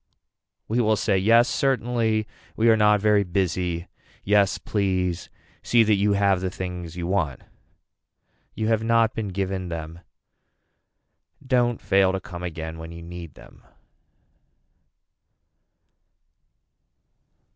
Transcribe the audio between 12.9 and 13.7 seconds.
you need them.